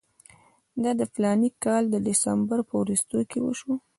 [0.83, 3.73] دا د فلاني کال د ډسمبر په وروستیو کې وشو.